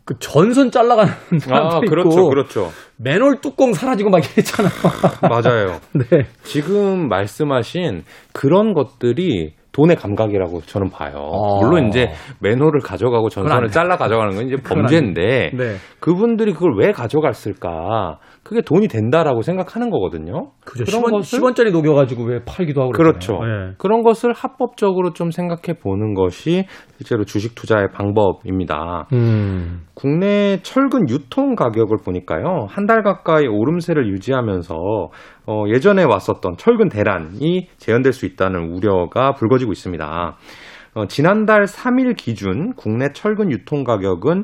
[0.04, 2.70] 그 전선 잘라가는 사람도 아, 있고 그렇죠, 그렇죠.
[2.98, 4.72] 맨홀 뚜껑 사라지고 막 이랬잖아요.
[5.30, 5.80] 맞아요.
[5.94, 6.26] 네.
[6.44, 8.04] 지금 말씀하신
[8.34, 11.14] 그런 것들이 돈의 감각이라고 저는 봐요.
[11.16, 11.60] 아.
[11.64, 12.10] 물론 이제
[12.42, 13.72] 맨홀을 가져가고 전선을 돼.
[13.74, 15.76] 잘라 가져가는 건 이제 범죄인데 네.
[16.00, 18.20] 그분들이 그걸 왜 가져갔을까?
[18.44, 20.52] 그게 돈이 된다라고 생각하는 거거든요.
[20.66, 20.84] 그죠.
[20.86, 23.34] 그런 10원, 것을 10원짜리 녹여가지고 왜 팔기도 하고 그렇죠.
[23.34, 23.74] 네.
[23.78, 26.66] 그런 것을 합법적으로 좀 생각해 보는 것이
[26.98, 29.08] 실제로 주식 투자의 방법입니다.
[29.14, 29.82] 음.
[29.94, 34.74] 국내 철근 유통 가격을 보니까요, 한 달 가까이 오름세를 유지하면서,
[35.50, 40.38] 어, 예전에 왔었던 철근 대란이 재현될 수 있다는 우려가 불거지고 있습니다.
[40.94, 44.44] 어, 지난달 3일 기준 국내 철근 유통 가격은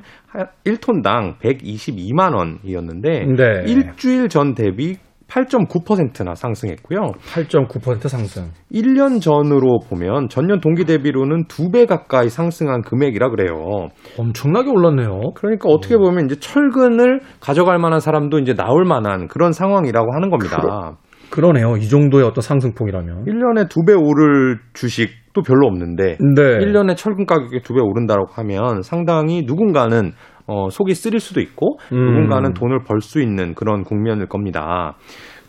[0.66, 3.72] 1톤당 122만 원이었는데, 네.
[3.72, 7.00] 일주일 전 대비 8.9%나 상승했고요.
[7.34, 8.52] 8.9% 상승.
[8.72, 13.88] 1년 전으로 보면 전년 동기 대비로는 2배 가까이 상승한 금액이라 그래요.
[14.18, 15.32] 엄청나게 올랐네요.
[15.36, 20.98] 그러니까 어떻게 보면 이제 철근을 가져갈 만한 사람도 이제 나올 만한 그런 상황이라고 하는 겁니다.
[21.32, 21.76] 그러네요.
[21.78, 23.26] 이 정도의 어떤 상승폭이라면.
[23.26, 26.42] 1년에 두배 오를 주식도 별로 없는데 네.
[26.60, 30.12] 1년에 철근 가격이 두 배 오른다고 하면 상당히 누군가는
[30.48, 31.98] 어, 속이 쓰릴 수도 있고 음.
[31.98, 34.96] 누군가는 돈을 벌 수 있는 그런 국면일 겁니다.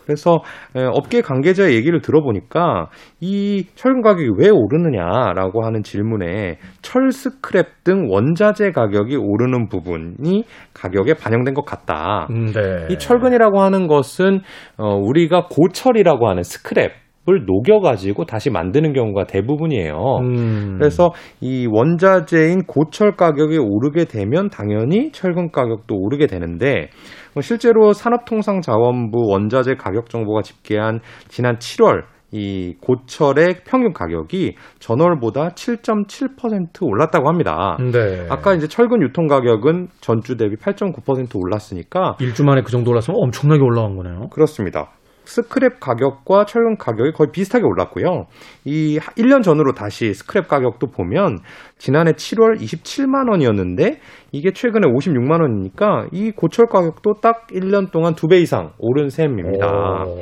[0.05, 0.39] 그래서
[0.77, 8.07] 에, 업계 관계자의 얘기를 들어보니까 이 철근 가격이 왜 오르느냐라고 하는 질문에 철 스크랩 등
[8.09, 12.29] 원자재 가격이 오르는 부분이 가격에 반영된 것 같다.
[12.31, 12.87] 음, 네.
[12.91, 14.43] 이 철근이라고 하는 것은
[14.77, 16.91] 어, 우리가 고철이라고 하는 스크랩
[17.29, 19.97] 을 녹여가지고 다시 만드는 경우가 대부분이에요.
[20.21, 20.77] 음.
[20.79, 21.11] 그래서
[21.41, 26.89] 이 원자재인 고철 가격이 오르게 되면 당연히 철근 가격도 오르게 되는데
[27.35, 36.83] 뭐 실제로 산업통상자원부 원자재 가격 정보가 집계한 지난 7월 이 고철의 평균 가격이 전월보다 7.7%
[36.83, 37.77] 올랐다고 합니다.
[37.81, 38.27] 네.
[38.29, 43.62] 아까 이제 철근 유통 가격은 전주 대비 8.9% 올랐으니까 1주 만에 그 정도 올랐으면 엄청나게
[43.62, 44.29] 올라간 거네요.
[44.31, 44.91] 그렇습니다.
[45.27, 48.27] 스크랩 가격과 철근 가격이 거의 비슷하게 올랐고요.
[48.65, 51.39] 이 1년 전으로 다시 스크랩 가격도 보면
[51.79, 53.99] 지난해 7월 27만 원이었는데
[54.33, 59.67] 이게 최근에 56만 원이니까 이 고철 가격도 딱 1년 동안 두 배 이상 오른 셈입니다.
[60.07, 60.19] 오.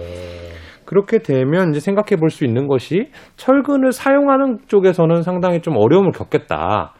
[0.84, 6.92] 그렇게 되면 이제 생각해 볼 수 있는 것이 철근을 사용하는 쪽에서는 상당히 좀 어려움을 겪겠다.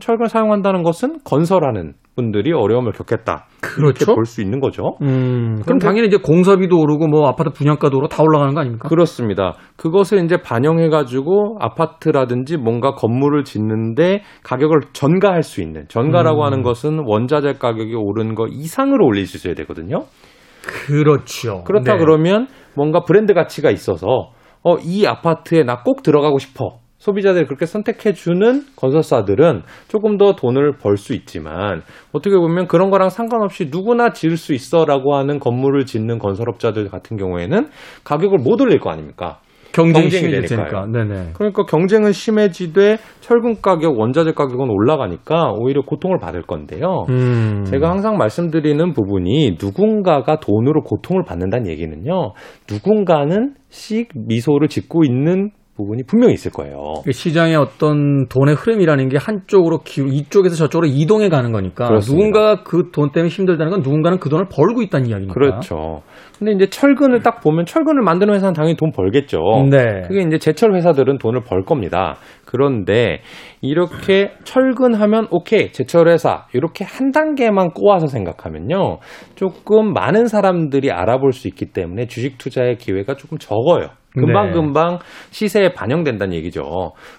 [0.00, 3.46] 철근을 사용한다는 것은 건설하는 분들이 어려움을 겪겠다.
[3.78, 4.14] 이렇게 그렇죠.
[4.14, 4.96] 볼수 있는 거죠.
[5.02, 8.88] 음, 그럼 당연히 이제 공사비도 오르고 뭐 아파트 분양가도 오르고 다 올라가는 거 아닙니까?
[8.88, 9.54] 그렇습니다.
[9.76, 16.46] 그것을 이제 반영해 가지고 아파트라든지 뭔가 건물을 짓는데 가격을 전가할 수 있는 전가라고 음.
[16.46, 20.04] 하는 것은 원자재 가격이 오른 거 이상으로 올릴 수 있어야 되거든요.
[20.86, 21.64] 그렇죠.
[21.64, 21.98] 그렇다 네.
[21.98, 22.46] 그러면
[22.76, 24.06] 뭔가 브랜드 가치가 있어서
[24.64, 26.81] 어, 이 아파트에 나 꼭 들어가고 싶어.
[27.02, 33.70] 소비자들이 그렇게 선택해주는 건설사들은 조금 더 돈을 벌 수 있지만 어떻게 보면 그런 거랑 상관없이
[33.72, 37.66] 누구나 지을 수 있어라고 하는 건물을 짓는 건설업자들 같은 경우에는
[38.04, 39.40] 가격을 못 올릴 거 아닙니까?
[39.72, 40.86] 경쟁이 경쟁이 되니까요.
[40.92, 41.30] 네네.
[41.32, 47.06] 그러니까 경쟁은 심해지되 철근 가격, 원자재 가격은 올라가니까 오히려 고통을 받을 건데요.
[47.08, 47.64] 음.
[47.64, 52.34] 제가 항상 말씀드리는 부분이 누군가가 돈으로 고통을 받는다는 얘기는요.
[52.70, 56.76] 누군가는 씩 미소를 짓고 있는 부분이 분명히 있을 거예요.
[57.04, 62.14] 그 시장의 어떤 돈의 흐름이라는 게 한쪽으로 기 이쪽에서 저쪽으로 이동해 가는 거니까 그렇습니다.
[62.14, 65.32] 누군가가 그 돈 때문에 힘들다는 건 누군가는 그 돈을 벌고 있다는 이야기니까.
[65.34, 66.02] 그렇죠.
[66.38, 69.38] 근데 이제 철근을 딱 보면 철근을 만드는 회사는 당연히 돈 벌겠죠.
[69.70, 70.02] 네.
[70.08, 72.16] 그게 이제 제철 회사들은 돈을 벌 겁니다.
[72.44, 73.20] 그런데
[73.62, 78.98] 이렇게 철근하면 오케이 제철 회사 이렇게 한 단계만 꼬아서 생각하면요
[79.36, 83.88] 조금 많은 사람들이 알아볼 수 있기 때문에 주식 투자의 기회가 조금 적어요.
[84.14, 84.52] 금방 네.
[84.52, 84.98] 금방
[85.30, 86.62] 시세에 반영된다는 얘기죠.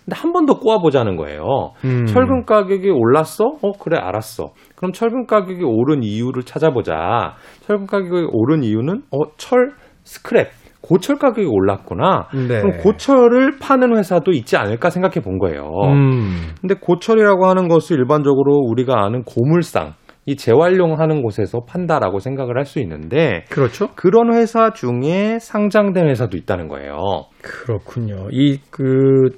[0.05, 1.71] 근데 한 번 더 꼬아보자는 거예요.
[1.85, 2.05] 음.
[2.05, 3.45] 철근 가격이 올랐어?
[3.61, 4.51] 어 그래 알았어.
[4.75, 7.35] 그럼 철근 가격이 오른 이유를 찾아보자.
[7.61, 9.71] 철근 가격이 오른 이유는 어 철
[10.03, 10.47] 스크랩
[10.81, 12.27] 고철 가격이 올랐구나.
[12.33, 12.59] 네.
[12.61, 15.69] 그럼 고철을 파는 회사도 있지 않을까 생각해 본 거예요.
[15.85, 16.49] 음.
[16.59, 19.93] 근데 고철이라고 하는 것을 일반적으로 우리가 아는 고물상,
[20.25, 23.89] 이 재활용하는 곳에서 판다라고 생각을 할 수 있는데 그렇죠.
[23.95, 26.95] 그런 회사 중에 상장된 회사도 있다는 거예요.
[27.41, 28.27] 그렇군요.
[28.31, 29.31] 이그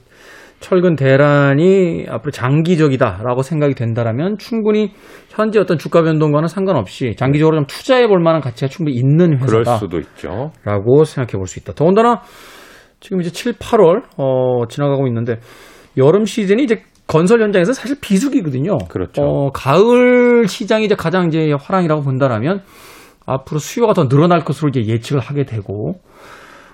[0.60, 4.92] 철근 대란이 앞으로 장기적이다라고 생각이 된다라면 충분히
[5.30, 9.78] 현재 어떤 주가 변동과는 상관없이 장기적으로 좀 투자해 볼 만한 가치가 충분히 있는 그럴 회사다.
[9.78, 10.52] 수도 있죠.
[10.64, 11.74] 라고 생각해 볼 수 있다.
[11.74, 12.22] 더군다나
[13.00, 15.40] 지금 이제 7, 8월 어, 지나가고 있는데
[15.98, 18.78] 여름 시즌이 이제 건설 현장에서 사실 비수기거든요.
[18.90, 19.22] 그렇죠.
[19.22, 22.62] 어, 가을 시장이 이제 가장 이제 화랑이라고 본다라면
[23.26, 26.00] 앞으로 수요가 더 늘어날 것으로 이제 예측을 하게 되고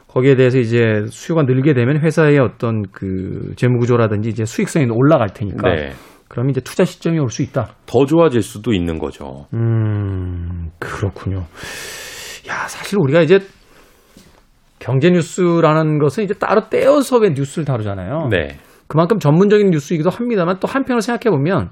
[0.08, 5.70] 거기에 대해서 이제 수요가 늘게 되면 회사의 어떤 그 재무 구조라든지 이제 수익성이 올라갈 테니까
[5.74, 5.91] 네.
[6.28, 7.76] 그럼 이제 투자 시점이 올 수 있다.
[7.86, 9.48] 더 좋아질 수도 있는 거죠.
[9.54, 11.46] 음, 그렇군요.
[12.48, 13.39] 야, 사실 우리가 이제
[14.80, 18.30] 경제 뉴스라는 것은 이제 따로 떼어서 왜 뉴스를 다루잖아요.
[18.32, 18.58] 네.
[18.91, 21.69] 그만큼 전문적인 뉴스이기도 합니다만 또 한편으로 생각해 보면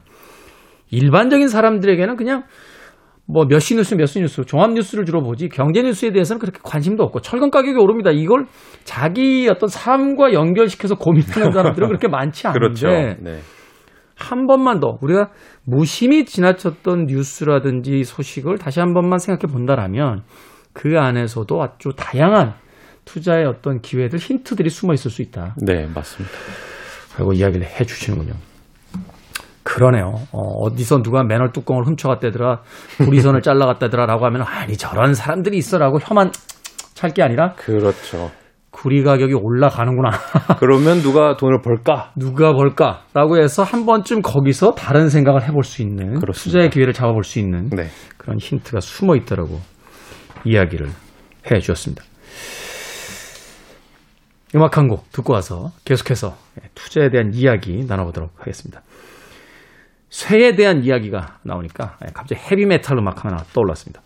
[0.89, 2.43] 일반적인 사람들에게는 그냥
[3.27, 6.59] 뭐 몇 시 뉴스 몇 시 뉴스 종합 뉴스를 주로 보지 경제 뉴스에 대해서는 그렇게
[6.63, 8.09] 관심도 없고 철근 가격이 오릅니다.
[8.11, 8.45] 이걸
[8.85, 12.87] 자기 어떤 삶과 연결시켜서 고민하는 사람들은 그렇게 많지 않은데 그렇죠.
[12.87, 13.39] 네.
[14.15, 15.29] 한 번만 더 우리가
[15.65, 20.23] 무심히 지나쳤던 뉴스라든지 소식을 다시 한 번만 생각해 본다라면
[20.73, 22.53] 그 안에서도 아주 다양한
[23.03, 25.55] 투자의 어떤 기회들, 힌트들이 숨어 있을 수 있다.
[25.65, 26.35] 네, 맞습니다.
[27.19, 28.33] 라고 이야기를 해 주시는군요.
[29.63, 30.13] 그러네요.
[30.31, 32.61] 어, 디서 누가 맨홀 뚜껑을 훔쳐갔다더라,
[32.97, 36.31] 구리선을 잘라갔다더라 라고 하면, 아니, 저런 사람들이 있어라고 혀만
[36.95, 38.31] 찰게 아니라, 그렇죠.
[38.71, 40.11] 구리 가격이 올라가는구나.
[40.59, 42.11] 그러면 누가 돈을 벌까?
[42.15, 46.33] 누가 벌까라고 해서 한 번쯤 거기서 다른 생각을 해볼 수 있는 그렇습니다.
[46.33, 47.87] 투자의 기회를 잡아볼 수 있는 네.
[48.17, 49.59] 그런 힌트가 숨어 있다라고
[50.45, 50.87] 이야기를
[51.51, 52.03] 해 주셨습니다.
[54.55, 56.35] 음악 한 곡 듣고 와서 계속해서
[56.73, 58.81] 투자에 대한 이야기 나눠보도록 하겠습니다.
[60.09, 64.01] 쇠에 대한 이야기가 나오니까 갑자기 헤비메탈 음악 하나 떠올랐습니다.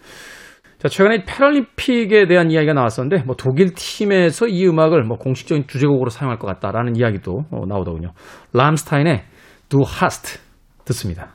[0.79, 6.39] 자, 최근에 패럴림픽에 대한 이야기가 나왔었는데, 뭐 독일 팀에서 이 음악을 뭐 공식적인 주제곡으로 사용할
[6.39, 8.11] 것 같다라는 이야기도 어, 나오더군요.
[8.51, 9.23] 람스타인의
[9.69, 10.41] Du hast
[10.83, 11.31] 듣습니다.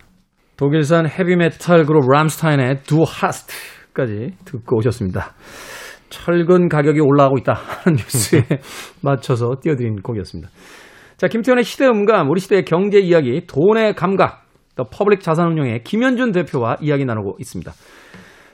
[0.59, 5.33] 독일산 헤비메탈 그룹 람스타인의 Du hast까지 듣고 오셨습니다.
[6.11, 8.43] 철근 가격이 올라가고 있다 하는 뉴스에
[9.03, 10.51] 맞춰서 띄워드린 곡이었습니다.
[11.17, 14.45] 자, 김태훈의 시대 음감, 우리 시대의 경제 이야기, 돈의 감각,
[14.77, 17.73] 더 퍼블릭 자산운용의 김현준 대표와 이야기 나누고 있습니다.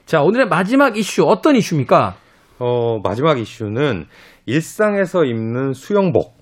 [0.05, 2.15] 자, 오늘의 마지막 이슈 어떤 이슈입니까?
[2.59, 4.05] 어, 마지막 이슈는
[4.45, 6.35] 일상에서 입는 수영복.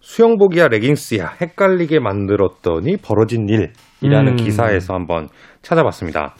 [0.00, 4.36] 수영복이야 레깅스야 헷갈리게 만들었더니 벌어진 일이라는 음.
[4.36, 5.28] 기사에서 한번
[5.62, 6.34] 찾아봤습니다.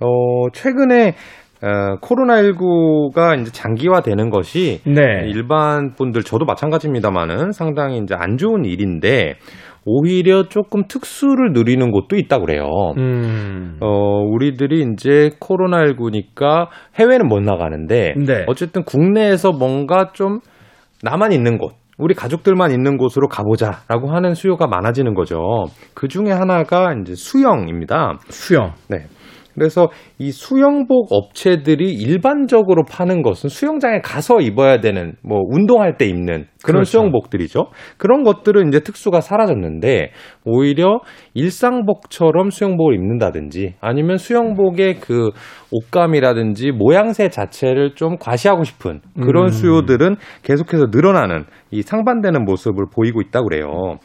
[0.00, 1.14] 어, 최근에
[1.66, 5.24] 어, 코로나19가 이제 장기화되는 것이 네.
[5.26, 9.34] 일반 분들 저도 마찬가지입니다만은 상당히 이제 안 좋은 일인데
[9.84, 12.64] 오히려 조금 특수를 누리는 곳도 있다 그래요.
[12.98, 13.78] 음.
[13.80, 18.44] 어, 우리들이 이제 코로나19니까 해외는 못 나가는데 네.
[18.46, 20.38] 어쨌든 국내에서 뭔가 좀
[21.02, 25.38] 나만 있는 곳, 우리 가족들만 있는 곳으로 가보자라고 하는 수요가 많아지는 거죠.
[25.94, 28.18] 그 중에 하나가 이제 수영입니다.
[28.28, 28.72] 수영.
[28.88, 29.06] 네.
[29.56, 29.88] 그래서
[30.18, 36.82] 이 수영복 업체들이 일반적으로 파는 것은 수영장에 가서 입어야 되는 뭐 운동할 때 입는 그런
[36.82, 36.90] 그렇죠.
[36.90, 37.66] 수영복들이죠.
[37.96, 40.10] 그런 것들은 이제 특수가 사라졌는데
[40.44, 41.00] 오히려
[41.34, 45.30] 일상복처럼 수영복을 입는다든지 아니면 수영복의 그
[45.70, 49.50] 옷감이라든지 모양새 자체를 좀 과시하고 싶은 그런 음.
[49.50, 53.98] 수요들은 계속해서 늘어나는 이 상반되는 모습을 보이고 있다고 그래요.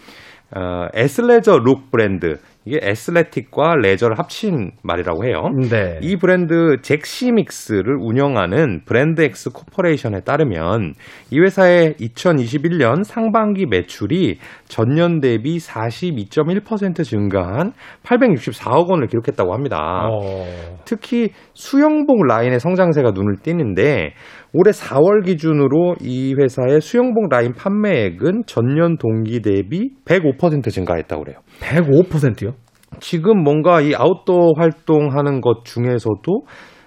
[0.54, 5.50] 어, 에슬레저 룩 브랜드 이게 athletic과 레저를 합친 말이라고 해요.
[5.70, 5.98] 네.
[6.02, 10.94] 이 브랜드 젝시믹스를 운영하는 브랜드엑스 코퍼레이션에 따르면
[11.32, 20.08] 이 회사의 2021년 상반기 매출이 전년 대비 42.1% 증가한 864억 원을 기록했다고 합니다.
[20.12, 20.46] 어.
[20.86, 24.14] 특히 수영복 라인의 성장세가 눈을 띄는데
[24.54, 31.40] 올해 4월 기준으로 이 회사의 수영복 라인 판매액은 전년 동기 대비 105% 증가했다고 그래요.
[31.62, 32.54] 105%요?
[33.00, 36.46] 지금 뭔가 이 아웃도어 활동하는 것 중에서도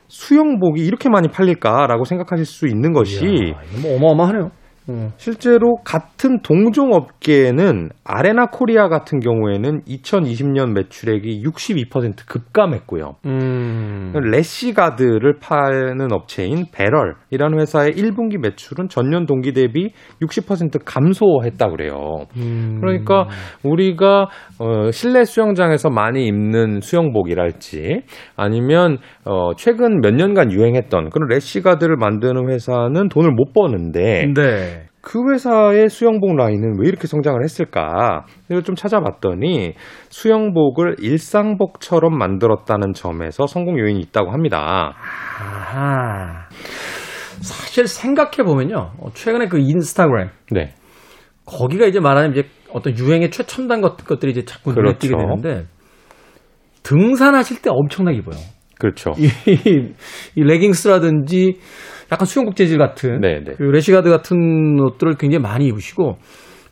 [0.09, 4.51] 수영복이 이렇게 많이 팔릴까라고 생각하실 수 있는 것이 이야, 뭐 어마어마하네요.
[4.89, 5.11] 음.
[5.17, 13.17] 실제로 같은 동종 업계에는 아레나 코리아 같은 경우에는 2020년 매출액이 62% 급감했고요.
[13.25, 14.13] 음.
[14.15, 19.93] 래시가드를 파는 업체인 배럴이라는 회사의 1분기 매출은 전년 동기 대비
[20.23, 22.27] 60% 감소했다 그래요.
[22.37, 22.79] 음.
[22.81, 23.29] 그러니까
[23.63, 28.03] 우리가 어, 실내 수영장에서 많이 입는 수영복이랄지
[28.37, 34.74] 아니면 어, 최근 몇 년간 유행했던 그런 래시가드를 만드는 회사는 돈을 못 버는데 네.
[35.05, 38.25] 그 회사의 수영복 라인은 왜 이렇게 성장을 했을까?
[38.49, 39.75] 이걸 좀 찾아봤더니
[40.09, 44.95] 수영복을 일상복처럼 만들었다는 점에서 성공 요인이 있다고 합니다.
[45.39, 46.49] 아하.
[47.43, 48.93] 사실 생각해 보면요.
[48.99, 50.73] 어, 최근에 그 인스타그램 네.
[51.45, 54.99] 거기가 이제 말하는 이제 어떤 유행의 최첨단 것, 것들이 이제 자꾸 눈에 그렇죠.
[55.01, 55.67] 띄게 되는데
[56.83, 58.37] 등산하실 때 엄청나게 입어요.
[58.79, 59.13] 그렇죠.
[59.19, 59.29] 이,
[60.35, 61.59] 이 레깅스라든지
[62.13, 63.53] 약간 수영복 재질 같은 네, 네.
[63.57, 66.19] 그 레시가드 같은 옷들을 굉장히 많이 입으시고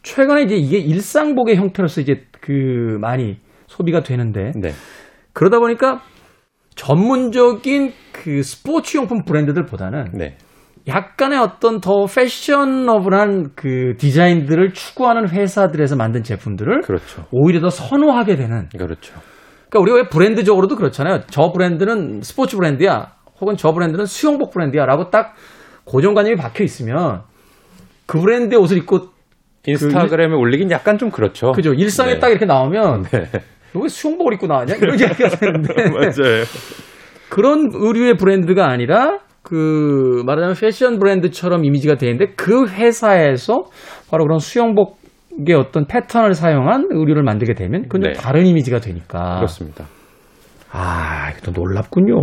[0.03, 4.71] 최근에 이제 이게 일상복의 형태로서 이제 그 많이 소비가 되는데 네.
[5.33, 6.03] 그러다 보니까
[6.75, 10.37] 전문적인 그 스포츠 용품 브랜드들보다는 네.
[10.88, 17.25] 약간의 어떤 더 패셔너블한 그 디자인들을 추구하는 회사들에서 만든 제품들을 그렇죠.
[17.31, 19.14] 오히려 더 선호하게 되는 그렇죠.
[19.71, 21.21] 그러니까 우리가 왜 브랜드적으로도 그렇잖아요.
[21.31, 23.12] 저 브랜드는 스포츠 브랜드야.
[23.43, 24.87] 혹은 저 브랜드는 수영복 브랜드야.
[24.87, 25.35] 라고 딱
[25.85, 27.23] 고정관념이 박혀 있으면
[28.07, 29.09] 그 브랜드의 옷을 입고
[29.67, 31.53] 인스타그램에 올리긴 약간 좀 그렇죠.
[31.53, 31.73] 그죠.
[31.75, 32.19] 일상에 네.
[32.21, 33.25] 딱 이렇게 나오면 네.
[33.75, 34.77] 너왜 수영복을 입고 나왔냐?
[34.77, 36.45] 이런 얘기가 되는데 맞아요.
[37.29, 43.65] 그런 의류의 브랜드가 아니라 그 말하자면 패션 브랜드처럼 이미지가 되는데 그 회사에서
[44.11, 48.19] 바로 그런 수영복의 어떤 패턴을 사용한 의류를 만들게 되면 그건 좀 네.
[48.19, 49.87] 다른 이미지가 되니까 그렇습니다.
[50.71, 52.15] 아 이것도 놀랍군요.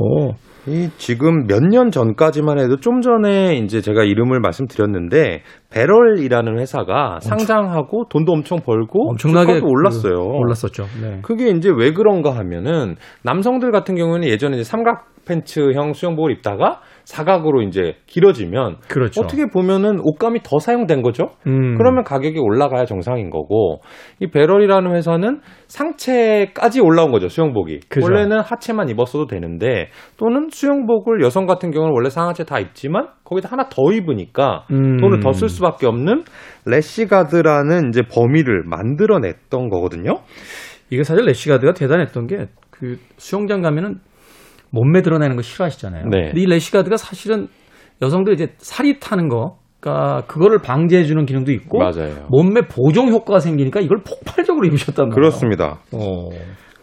[0.67, 5.41] 이 지금 몇 년 전까지만 해도 좀 전에 이제 제가 이름을 말씀드렸는데
[5.72, 10.15] 배럴이라는 회사가 상장하고 돈도 엄청 벌고 엄청나게 올랐어요.
[10.15, 10.84] 그, 올랐었죠.
[11.02, 11.19] 네.
[11.22, 17.63] 그게 이제 왜 그런가 하면은 남성들 같은 경우에는 예전에 이제 삼각 팬츠형 수영복을 입다가 사각으로
[17.63, 19.22] 이제 길어지면 그렇죠.
[19.22, 21.32] 어떻게 보면은 옷감이 더 사용된 거죠.
[21.48, 21.76] 음.
[21.76, 23.82] 그러면 가격이 올라가야 정상인 거고
[24.19, 28.06] 이 배럴이라는 회사는 상체까지 올라온 거죠 수영복이 그죠.
[28.06, 33.69] 원래는 하체만 입었어도 되는데 또는 수영복을 여성 같은 경우는 원래 상하체 다 입지만 거기다 하나
[33.69, 34.98] 더 입으니까 음.
[34.98, 36.24] 돈을 더 쓸 수밖에 없는
[36.67, 40.17] 래시가드라는 이제 범위를 만들어냈던 거거든요.
[40.91, 42.45] 이게 사실 래시가드가 대단했던 게
[42.80, 44.00] 그 수영장 가면은
[44.72, 46.06] 몸매 드러내는 거 싫어하시잖아요.
[46.10, 46.28] 네.
[46.28, 47.48] 근데 이 래시가드가 사실은
[48.02, 52.28] 여성들 이제 살이 타는 거, 그러니까 그거를 방지해 주는 기능도 있고 맞아요.
[52.30, 55.16] 몸매 보정 효과가 생기니까 이걸 폭발적으로 입으셨단 말이에요.
[55.16, 55.80] 그렇습니다.
[55.94, 56.30] 어.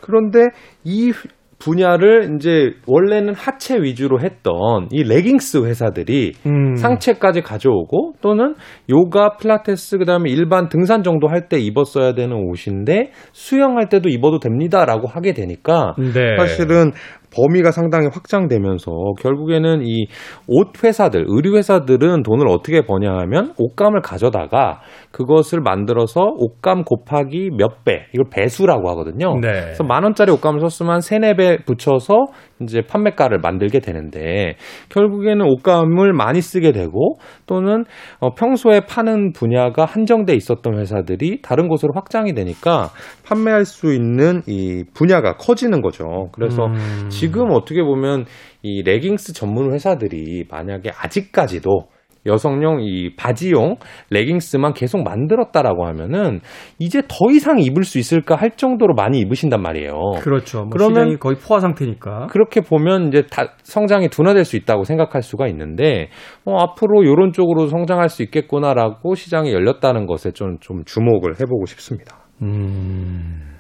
[0.00, 0.40] 그런데
[0.84, 1.12] 이
[1.58, 4.52] 분야를 이제 원래는 하체 위주로 했던
[4.90, 6.76] 이 레깅스 회사들이 음.
[6.76, 8.54] 상체까지 가져오고 또는
[8.90, 15.06] 요가, 필라테스 그다음에 일반 등산 정도 할 때 입었어야 되는 옷인데 수영할 때도 입어도 됩니다라고
[15.08, 16.36] 하게 되니까 네.
[16.38, 16.92] 사실은
[17.36, 20.06] 범위가 상당히 확장되면서 결국에는 이
[20.48, 27.84] 옷 회사들, 의류 회사들은 돈을 어떻게 버냐 하면 옷감을 가져다가 그것을 만들어서 옷감 곱하기 몇
[27.84, 29.34] 배, 이걸 배수라고 하거든요.
[29.40, 29.48] 네.
[29.48, 32.26] 그래서 만 원짜리 옷감을 썼으면 한 세네 배 붙여서
[32.62, 34.56] 이제 판매가를 만들게 되는데
[34.90, 37.84] 결국에는 옷감을 많이 쓰게 되고 또는
[38.20, 42.90] 어, 평소에 파는 분야가 한정돼 있었던 회사들이 다른 곳으로 확장이 되니까
[43.24, 46.28] 판매할 수 있는 이 분야가 커지는 거죠.
[46.32, 47.08] 그래서 음.
[47.08, 48.24] 지금 어떻게 보면
[48.62, 51.88] 이 레깅스 전문 회사들이 만약에 아직까지도
[52.26, 53.76] 여성용 이 바지용
[54.10, 56.40] 레깅스만 계속 만들었다라고 하면은
[56.80, 59.92] 이제 더 이상 입을 수 있을까 할 정도로 많이 입으신단 말이에요.
[60.22, 60.62] 그렇죠.
[60.62, 62.26] 뭐 그러면- 거의 포화 상태니까.
[62.30, 66.08] 그렇게 보면 이제 다 성장이 둔화될 수 있다고 생각할 수가 있는데
[66.44, 72.26] 어, 앞으로 이런 쪽으로 성장할 수 있겠구나라고 시장이 열렸다는 것에 좀, 좀 주목을 해보고 싶습니다.
[72.42, 73.54] 음,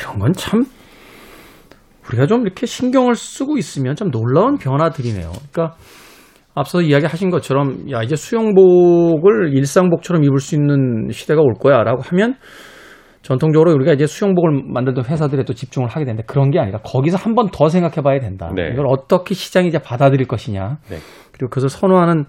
[0.00, 0.64] 이런 건 참
[2.08, 5.32] 우리가 좀 이렇게 신경을 쓰고 있으면 좀 놀라운 변화들이네요.
[5.52, 5.76] 그러니까
[6.54, 12.36] 앞서 이야기하신 것처럼 야 이제 수영복을 일상복처럼 입을 수 있는 시대가 올 거야라고 하면
[13.22, 17.34] 전통적으로 우리가 이제 수영복을 만들던 회사들에 또 집중을 하게 되는데 그런 게 아니라 거기서 한
[17.34, 18.50] 번 더 생각해 봐야 된다.
[18.54, 18.70] 네.
[18.72, 20.78] 이걸 어떻게 시장이 이제 받아들일 것이냐.
[20.88, 20.96] 네.
[21.32, 22.24] 그리고 그것을 선호하는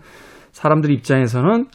[0.52, 1.68] 사람들 입장에서는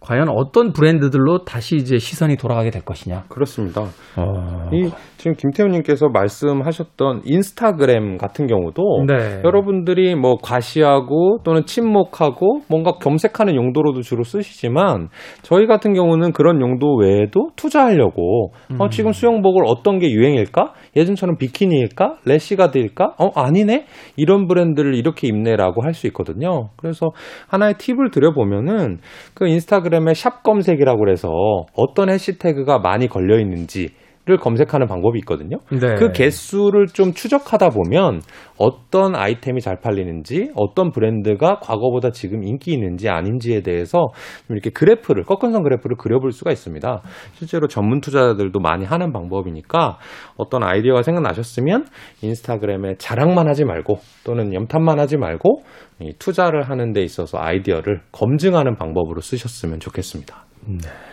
[0.00, 3.24] 과연 어떤 브랜드들로 다시 이제 시선이 돌아가게 될 것이냐.
[3.28, 3.82] 그렇습니다.
[4.16, 4.70] 어...
[4.72, 9.42] 이 지금 김태훈님께서 말씀하셨던 인스타그램 같은 경우도 네.
[9.44, 15.08] 여러분들이 뭐 과시하고 또는 침묵하고 뭔가 검색하는 용도로도 주로 쓰시지만
[15.42, 20.72] 저희 같은 경우는 그런 용도 외에도 투자하려고 어, 지금 수영복을 어떤 게 유행일까?
[20.96, 22.16] 예전처럼 비키니일까?
[22.24, 23.14] 래시가드일까?
[23.18, 26.70] 어 아니네 이런 브랜드를 이렇게 입네라고 할 수 있거든요.
[26.76, 27.10] 그래서
[27.48, 28.98] 하나의 팁을 드려보면은
[29.34, 31.28] 그 인스타그램에 샵 검색이라고 그래서
[31.74, 33.90] 어떤 해시태그가 많이 걸려 있는지
[34.30, 35.58] 를 검색하는 방법이 있거든요.
[35.70, 35.94] 네.
[35.98, 38.20] 그 개수를 좀 추적하다 보면
[38.58, 44.06] 어떤 아이템이 잘 팔리는지, 어떤 브랜드가 과거보다 지금 인기 있는지 아닌지에 대해서
[44.46, 47.02] 좀 이렇게 그래프를, 꺾은선 그래프를 그려볼 수가 있습니다.
[47.32, 49.98] 실제로 전문 투자자들도 많이 하는 방법이니까
[50.36, 51.86] 어떤 아이디어가 생각나셨으면
[52.22, 55.62] 인스타그램에 자랑만 하지 말고 또는 염탐만 하지 말고
[56.00, 60.44] 이 투자를 하는 데 있어서 아이디어를 검증하는 방법으로 쓰셨으면 좋겠습니다.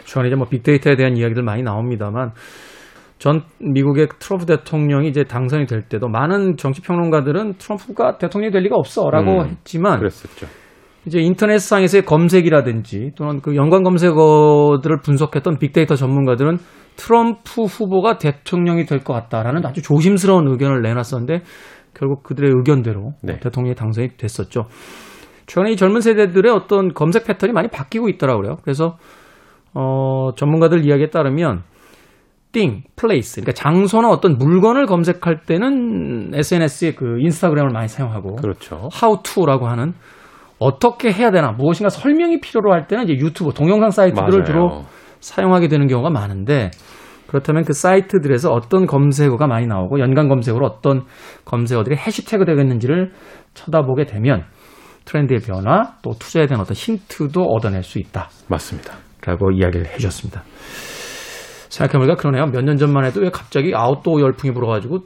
[0.03, 2.31] 주안에 이제 뭐 빅데이터에 대한 이야기들 많이 나옵니다만
[3.17, 8.75] 전 미국의 트럼프 대통령이 이제 당선이 될 때도 많은 정치 평론가들은 트럼프가 대통령이 될 리가
[8.75, 10.45] 없어라고 음, 했지만 그랬었죠.
[11.05, 16.57] 이제 인터넷상에서의 검색이라든지 또는 그 연관 검색어들을 분석했던 빅데이터 전문가들은
[16.97, 21.43] 트럼프 후보가 대통령이 될 것 같다라는 아주 조심스러운 의견을 내놨었는데
[21.93, 23.39] 결국 그들의 의견대로 네.
[23.39, 24.65] 대통령이 당선이 됐었죠.
[25.45, 28.57] 최근에 이 젊은 세대들의 어떤 검색 패턴이 많이 바뀌고 있더라고요.
[28.63, 28.97] 그래서
[29.73, 31.63] 어, 전문가들 이야기에 따르면
[32.57, 38.89] thing, place, 그러니까 장소나 어떤 물건을 검색할 때는 SNS의 그 인스타그램을 많이 사용하고 그렇죠.
[38.99, 39.93] how to라고 하는
[40.59, 44.43] 어떻게 해야 되나 무엇인가 설명이 필요로 할 때는 이제 유튜브 동영상 사이트들을 맞아요.
[44.43, 44.83] 주로
[45.19, 46.71] 사용하게 되는 경우가 많은데
[47.27, 51.03] 그렇다면 그 사이트들에서 어떤 검색어가 많이 나오고 연관 검색어로 어떤
[51.45, 53.11] 검색어들이 해시태그 되겠는지를
[53.53, 54.45] 쳐다보게 되면
[55.05, 58.29] 트렌드의 변화 또 투자에 대한 어떤 힌트도 얻어낼 수 있다.
[58.47, 58.93] 맞습니다.
[59.25, 60.43] 라고 이야기를 해주셨습니다.
[61.77, 62.45] 생각해보니까 그러네요.
[62.47, 64.99] 몇 년 전만 해도 왜 갑자기 아웃도어 열풍이 불어가지고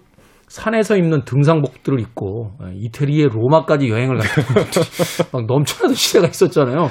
[0.48, 4.30] 산에서 입는 등산복들을 입고 이태리의 로마까지 여행을 가는
[5.32, 6.88] 막 넘쳐나던 시대가 있었잖아요.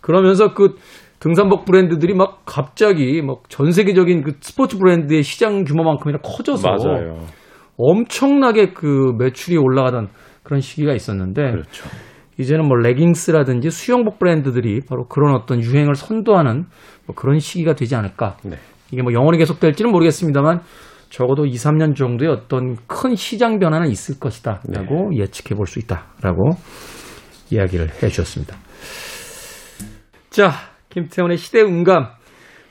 [0.00, 0.74] 그러면서 그
[1.20, 7.18] 등산복 브랜드들이 막 갑자기 막 전 세계적인 그 스포츠 브랜드의 시장 규모만큼이나 커져서 맞아요.
[7.78, 10.08] 엄청나게 그 매출이 올라가던
[10.42, 11.84] 그런 시기가 있었는데 그렇죠.
[12.38, 16.66] 이제는 뭐 레깅스라든지 수영복 브랜드들이 바로 그런 어떤 유행을 선도하는
[17.06, 18.36] 뭐 그런 시기가 되지 않을까.
[18.44, 18.56] 네.
[18.92, 20.60] 이게 뭐 영원히 계속될지는 모르겠습니다만
[21.10, 26.50] 적어도 2, 3년 정도의 어떤 큰 시장 변화는 있을 것이다라고 예측해 볼 수 있다라고
[27.50, 28.56] 이야기를 해 주셨습니다.
[30.30, 30.50] 자,
[30.90, 32.08] 김태훈의 시대 음감.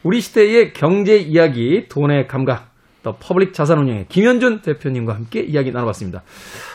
[0.03, 2.69] 우리 시대의 경제 이야기, 돈의 감각,
[3.01, 6.23] 더 퍼블릭 자산 운용의 김현준 대표님과 함께 이야기 나눠봤습니다.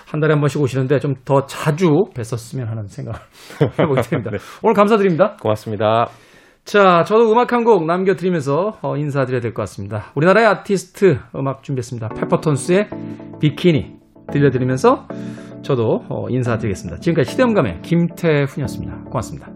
[0.06, 3.18] 한 달에 한 번씩 오시는데 좀 더 자주 뵀었으면 하는 생각을
[3.78, 4.30] 해보게 됩니다.
[4.62, 5.36] 오늘 감사드립니다.
[5.40, 6.08] 고맙습니다.
[6.64, 10.12] 자, 저도 음악 한 곡 남겨드리면서 어, 인사드려야 될 것 같습니다.
[10.14, 12.08] 우리나라의 아티스트 음악 준비했습니다.
[12.10, 12.88] 페퍼톤스의
[13.40, 13.96] 비키니
[14.32, 15.08] 들려드리면서
[15.62, 17.00] 저도 어, 인사드리겠습니다.
[17.00, 19.04] 지금까지 시대음감의 김태훈이었습니다.
[19.10, 19.50] 고맙습니다.